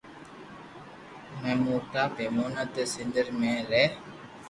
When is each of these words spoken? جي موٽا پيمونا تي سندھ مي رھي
جي 1.41 1.53
موٽا 1.65 2.03
پيمونا 2.15 2.61
تي 2.73 2.83
سندھ 2.93 3.19
مي 3.39 3.53
رھي 3.69 3.85